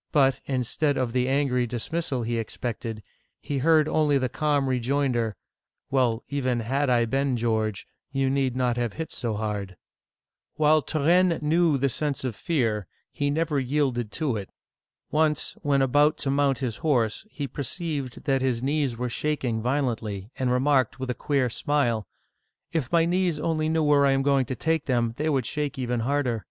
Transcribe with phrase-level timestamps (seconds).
[0.12, 3.02] "But, instead of the angry dis mi^al he expected,
[3.40, 5.34] he heard only the calm rejoinder,"
[5.90, 9.76] Well, even had I been George, you need not have hit so hard!"
[10.54, 14.50] While Turenne knew the sense of fear, he never yielded to it.
[15.10, 20.30] Once, when about to mount his horse, he perceived that his knees were shaking violently,
[20.36, 22.06] and remarked with a queer smile,
[22.70, 25.76] If my knees only knew where I am going to take them, they would shake
[25.76, 26.46] even harder